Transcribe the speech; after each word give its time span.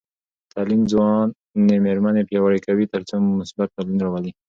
تعلیم 0.53 0.81
ځوانې 0.91 1.75
میرمنې 1.85 2.21
پیاوړې 2.29 2.59
کوي 2.67 2.85
تر 2.93 3.01
څو 3.09 3.15
مثبت 3.39 3.69
بدلون 3.75 3.97
راولي. 4.03 4.31